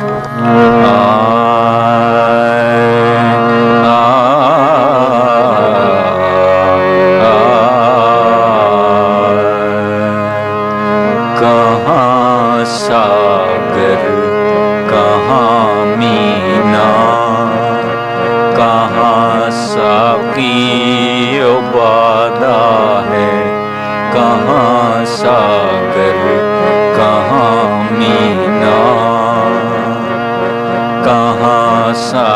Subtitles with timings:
[0.00, 1.37] कहाँ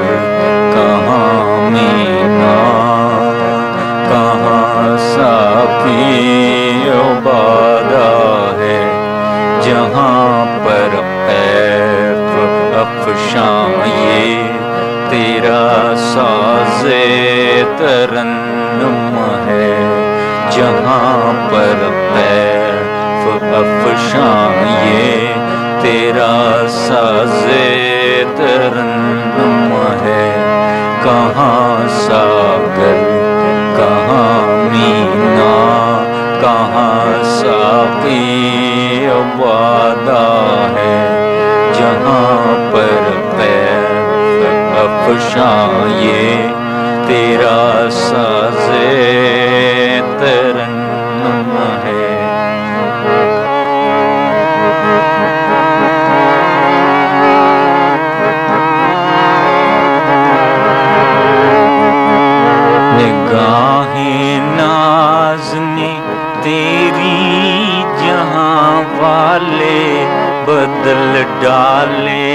[0.75, 2.57] कहाँ मीना,
[4.09, 4.97] कहाँ
[8.57, 8.79] है।
[9.61, 10.97] जहाँ पर
[11.29, 12.33] ऐफ
[12.75, 14.43] अफशां ये
[15.11, 17.05] तेरा साजे
[19.47, 19.71] है।
[20.51, 22.46] जहाँ पर ऐफ
[23.55, 24.51] अफशां
[24.87, 25.17] ये
[25.83, 26.33] तेरा
[26.67, 27.65] साजे
[28.37, 29.71] तरन्नुम
[30.03, 30.25] है।
[31.03, 32.99] कहाँ सागर,
[33.77, 34.33] कहाँ
[34.71, 35.55] मीना,
[36.41, 38.47] कहाँ साकी
[39.39, 40.25] वादा
[40.75, 40.97] है।
[41.73, 43.03] जहाँ पर
[43.37, 43.85] पैर
[44.83, 46.23] अफशां ये
[47.07, 48.87] तेरा साजे
[50.19, 50.56] तरन्नुम
[63.37, 65.89] निगाहें नाजने
[66.43, 69.81] तेरी जहाँ वाले
[70.47, 72.25] बदल डाले।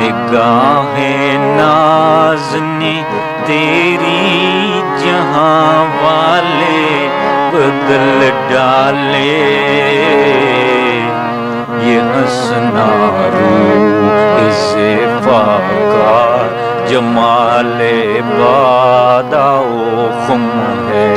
[0.00, 2.94] निगाहें नाजने
[3.44, 4.24] तेरी
[5.04, 6.82] जहाँ वाले
[7.52, 9.38] बदल डाले।
[11.86, 12.90] ये हंसना
[13.36, 14.92] रूह इसे
[15.26, 17.96] फाका जमाले
[18.30, 19.68] बादाओ
[20.24, 20.42] खुम
[20.88, 21.08] है।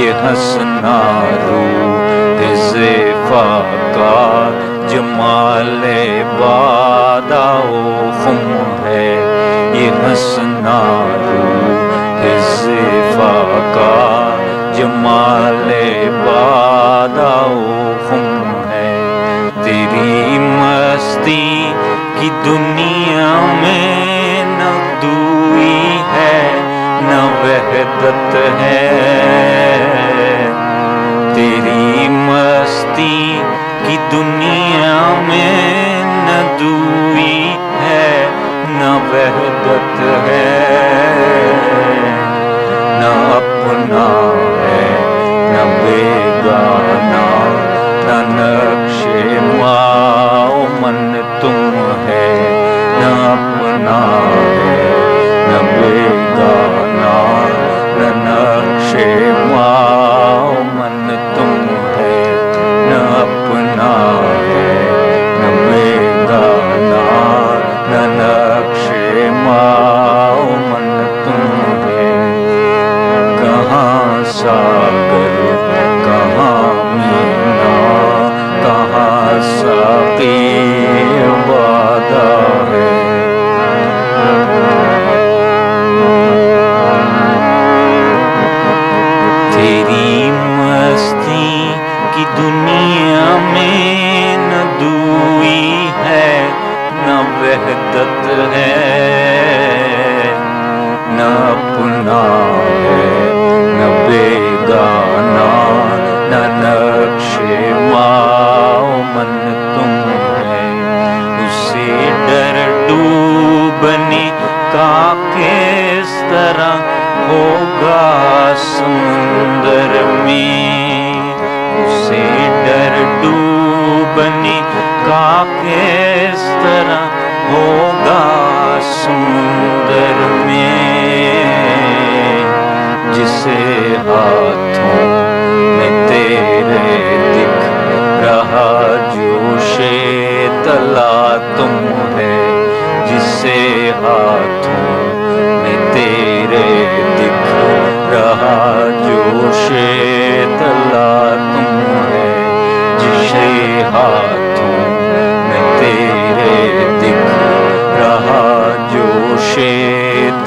[0.00, 0.98] ये हंसना
[1.44, 2.92] रूह इसे
[3.28, 4.18] फाका
[4.92, 6.02] जमाले
[6.40, 7.82] बादाओ
[8.20, 8.42] खुम
[8.84, 9.08] है।
[9.76, 10.78] ये हंसना
[11.24, 12.80] रूह इसे
[13.16, 13.94] फाका
[14.78, 15.86] जमाले
[16.20, 17.60] बादाओ
[18.06, 18.28] खुम
[18.70, 18.92] है।
[19.64, 21.46] तेरी मस्ती
[22.18, 23.28] की दुनिया
[23.60, 23.79] में
[27.80, 28.78] वहदत है।
[31.34, 33.42] तेरी मस्ती
[33.86, 34.96] की दुनिया
[35.28, 36.28] में न
[36.60, 37.38] दूई
[37.82, 38.10] है
[38.68, 40.49] न वह दत्त है।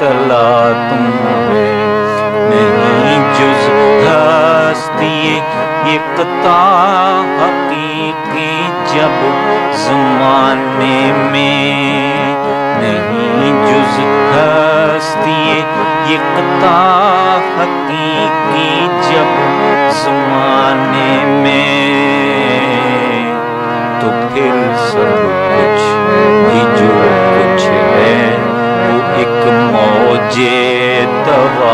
[0.00, 0.46] तला
[0.88, 1.04] तुम
[2.50, 3.64] नहीं जुज
[4.06, 5.14] हस्ती
[5.94, 6.56] एकता
[7.40, 8.50] हकीकी
[8.94, 9.16] जब
[9.84, 10.98] जमाने
[11.32, 12.34] में
[12.82, 13.96] नहीं जुज
[14.34, 15.40] हस्ती
[16.14, 16.76] यकता
[17.58, 18.68] हकीकी
[19.10, 19.34] जब
[20.02, 21.12] जमाने
[21.42, 21.84] में
[24.00, 24.54] तो फिर
[24.90, 25.14] सब
[25.50, 25.93] कुछ
[29.44, 31.72] एक मौजे दवा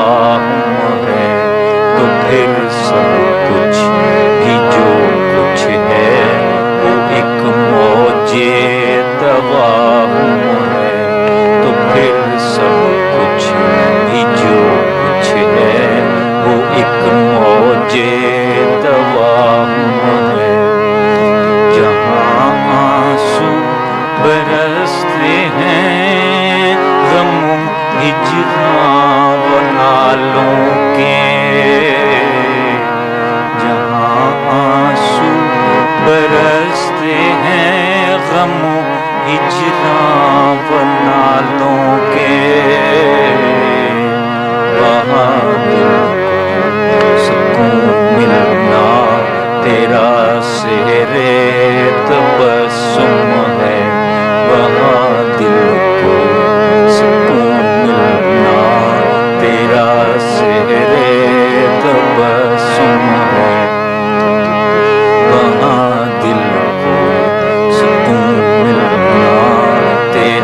[1.03, 1.27] है
[1.97, 3.13] तो फिर सब
[3.47, 3.77] कुछ
[4.41, 4.89] भी जो
[5.35, 6.17] कुछ है
[6.81, 8.51] वो एक मौजे
[9.23, 9.71] दवा
[10.73, 10.97] है
[11.63, 12.19] तो फिर
[12.49, 12.83] सब
[13.15, 13.49] कुछ
[14.11, 14.59] भी जो
[14.99, 16.03] कुछ है,
[16.43, 17.20] वो एक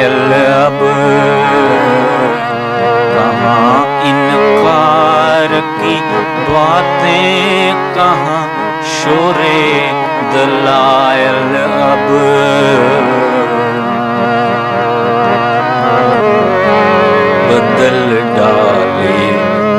[0.00, 0.78] दलायल अब
[3.14, 5.94] कहाँ इनकार की
[6.48, 8.42] बातें, कहाँ
[8.82, 9.92] शोरे
[10.32, 12.08] दलायल अब.
[17.50, 19.18] बदल डाले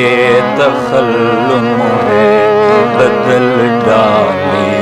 [0.59, 1.69] तखल्लुम
[2.09, 2.51] है।
[2.97, 4.80] बदल डाले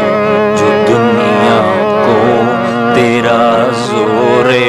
[2.98, 4.60] तेरा जोरे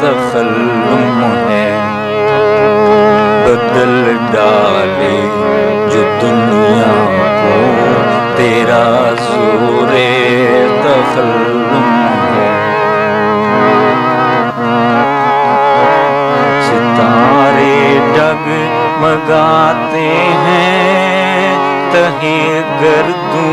[0.00, 1.68] तखल्लुम है।
[3.44, 3.94] बदल
[4.34, 5.16] डाले
[5.92, 6.90] जो दुनिया
[7.38, 7.54] को।
[8.36, 8.84] तेरा
[9.20, 10.10] जोरे
[10.84, 11.88] तखल्लुम
[12.34, 12.52] है।
[16.66, 17.80] सितारे
[18.16, 18.46] डग
[19.04, 20.06] मगाते
[20.44, 21.58] हैं।
[21.92, 22.38] तहे
[22.82, 23.48] गर्दू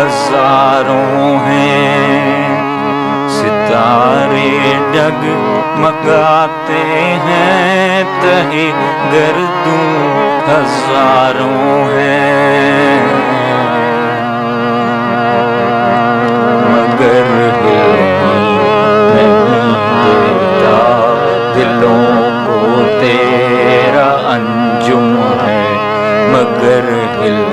[0.00, 2.51] हज़ारों हैं।
[3.72, 4.48] सितारे
[4.94, 5.22] डग
[5.82, 6.80] मगाते
[7.26, 8.64] हैं, तहे
[9.12, 9.76] गर्दू
[10.48, 13.00] हज़ारों हैं।
[16.68, 17.30] मगर
[21.54, 22.04] दिलों
[22.44, 22.60] को
[23.00, 25.08] तेरा अंजुम
[25.42, 25.64] है,
[26.34, 26.92] मगर
[27.24, 27.51] नहीं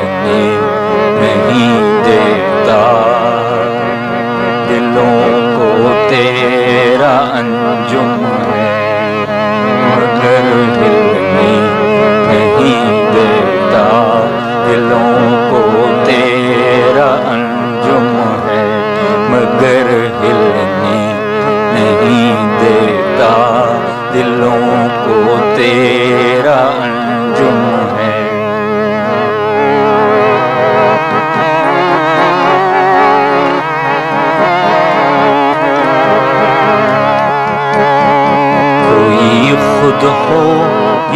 [40.00, 40.44] खुद हो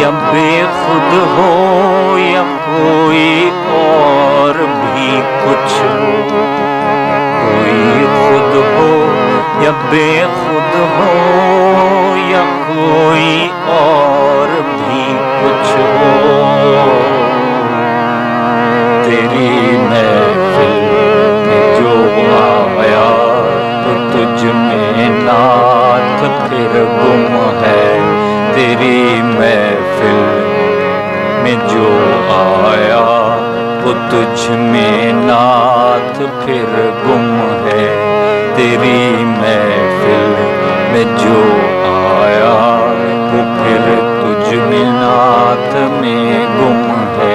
[0.00, 3.28] या बेखुद हो या कोई
[3.76, 5.08] और भी
[5.44, 5.76] कुछ
[7.38, 8.90] कोई खुद हो
[9.64, 11.08] या बेखुद हो
[12.32, 13.48] या कोई
[13.78, 15.06] और भी
[15.40, 16.44] कुछ हो।
[19.06, 20.33] तेरी मैं
[34.10, 36.72] तुझ में नाथ फिर
[37.04, 37.26] गुम
[37.64, 37.86] है।
[38.56, 40.26] तेरी मैं फिर
[40.92, 41.38] में जो
[41.92, 42.52] आया
[43.30, 43.86] वो फिर
[44.18, 46.24] तुझ में नाथ में
[46.58, 46.82] गुम
[47.18, 47.33] है।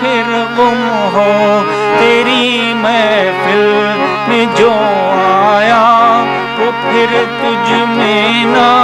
[0.00, 0.78] फिर गुम
[1.14, 1.24] हो
[1.98, 3.64] तेरी महफिल
[4.28, 5.82] में जो आया
[6.58, 8.79] वो फिर तुझ में ना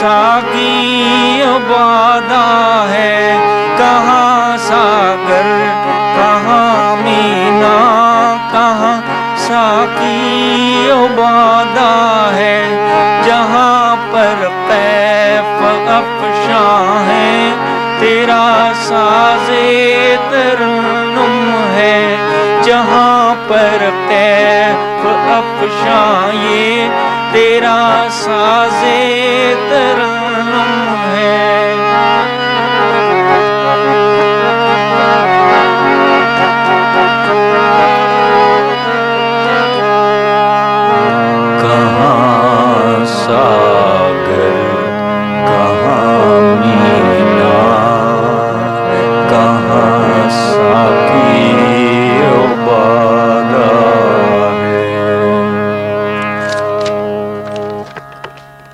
[0.00, 2.46] साकी वादा
[2.90, 3.38] है।
[3.78, 5.48] कहाँ सागर,
[6.16, 7.76] कहाँ मीना,
[8.52, 8.96] कहाँ
[9.36, 11.92] साकी वादा
[12.34, 12.58] है।
[13.24, 16.64] जहाँ पर पैप अफशा
[17.00, 17.52] है,
[18.00, 22.00] तेरा साजे तरनुम है।
[22.62, 25.06] जहाँ पर पैप
[25.38, 26.90] अफशा ये,
[27.32, 28.79] तेरा साज